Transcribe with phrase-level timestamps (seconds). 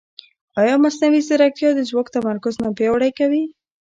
[0.61, 3.43] ایا مصنوعي ځیرکتیا د ځواک تمرکز نه پیاوړی کوي؟